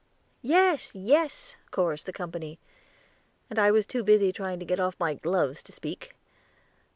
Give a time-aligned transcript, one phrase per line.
[0.41, 2.57] "Yes, yes," chorused the company,
[3.51, 6.15] and I was too busy trying to get off my gloves to speak.